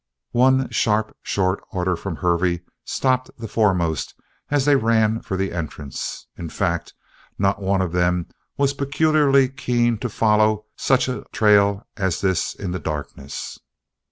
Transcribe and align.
One 0.33 0.67
sharp, 0.71 1.15
short 1.21 1.63
order 1.71 1.95
from 1.95 2.15
Hervey 2.15 2.61
stopped 2.85 3.29
the 3.37 3.47
foremost 3.47 4.15
as 4.49 4.65
they 4.65 4.75
ran 4.75 5.21
for 5.21 5.37
the 5.37 5.53
entrance. 5.53 6.25
In 6.35 6.49
fact, 6.49 6.95
not 7.37 7.61
one 7.61 7.83
of 7.83 7.91
them 7.91 8.25
was 8.57 8.73
peculiarly 8.73 9.47
keen 9.47 9.99
to 9.99 10.09
follow 10.09 10.65
such 10.75 11.07
a 11.07 11.23
trail 11.31 11.85
as 11.97 12.19
this 12.21 12.55
in 12.55 12.71
the 12.71 12.79
darkness. 12.79 13.59